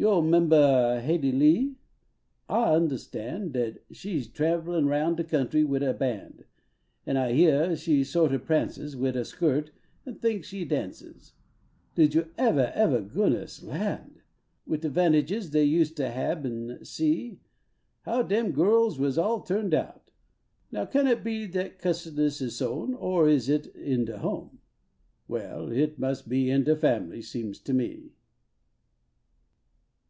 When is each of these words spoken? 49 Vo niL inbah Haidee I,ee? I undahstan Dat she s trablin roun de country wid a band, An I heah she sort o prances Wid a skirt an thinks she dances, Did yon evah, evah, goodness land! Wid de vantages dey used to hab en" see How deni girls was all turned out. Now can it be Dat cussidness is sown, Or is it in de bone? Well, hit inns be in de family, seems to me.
49 0.00 0.30
Vo 0.30 0.30
niL 0.30 0.48
inbah 0.48 1.00
Haidee 1.02 1.36
I,ee? 1.36 1.76
I 2.48 2.64
undahstan 2.78 3.52
Dat 3.52 3.76
she 3.90 4.18
s 4.18 4.26
trablin 4.26 4.88
roun 4.88 5.16
de 5.16 5.22
country 5.22 5.64
wid 5.64 5.82
a 5.82 5.92
band, 5.92 6.46
An 7.04 7.18
I 7.18 7.34
heah 7.34 7.76
she 7.76 8.02
sort 8.02 8.32
o 8.32 8.38
prances 8.38 8.96
Wid 8.96 9.16
a 9.16 9.24
skirt 9.26 9.70
an 10.06 10.14
thinks 10.14 10.48
she 10.48 10.64
dances, 10.64 11.34
Did 11.94 12.14
yon 12.14 12.24
evah, 12.38 12.72
evah, 12.74 13.02
goodness 13.12 13.62
land! 13.62 14.22
Wid 14.66 14.80
de 14.80 14.88
vantages 14.88 15.50
dey 15.50 15.64
used 15.64 15.98
to 15.98 16.08
hab 16.10 16.46
en" 16.46 16.82
see 16.82 17.38
How 18.06 18.22
deni 18.22 18.50
girls 18.54 18.98
was 18.98 19.18
all 19.18 19.42
turned 19.42 19.74
out. 19.74 20.10
Now 20.72 20.86
can 20.86 21.06
it 21.06 21.22
be 21.22 21.46
Dat 21.46 21.78
cussidness 21.78 22.40
is 22.40 22.56
sown, 22.56 22.94
Or 22.94 23.28
is 23.28 23.50
it 23.50 23.66
in 23.76 24.06
de 24.06 24.16
bone? 24.16 24.58
Well, 25.28 25.66
hit 25.66 25.96
inns 26.02 26.22
be 26.22 26.48
in 26.50 26.64
de 26.64 26.74
family, 26.74 27.20
seems 27.20 27.58
to 27.60 27.74
me. 27.74 28.12